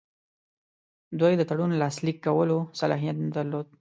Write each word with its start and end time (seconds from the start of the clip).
دوی 1.19 1.33
د 1.37 1.41
تړون 1.49 1.71
لاسلیک 1.81 2.17
کولو 2.25 2.57
صلاحیت 2.79 3.15
نه 3.23 3.29
درلود. 3.37 3.67